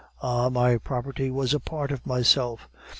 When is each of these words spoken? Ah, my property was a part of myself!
Ah, 0.23 0.49
my 0.49 0.79
property 0.79 1.29
was 1.29 1.53
a 1.53 1.59
part 1.59 1.91
of 1.91 2.07
myself! 2.07 2.67